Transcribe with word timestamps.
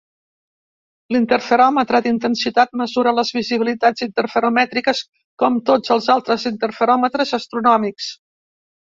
L'interferòmetre 1.15 1.99
d'intensitat 2.05 2.71
mesura 2.81 3.11
les 3.17 3.31
visibilitats 3.39 4.05
interferomètriques 4.05 5.01
com 5.43 5.59
tots 5.67 5.93
els 5.97 6.07
altres 6.15 6.47
interferòmetres 6.53 7.35
astronòmics. 7.39 8.09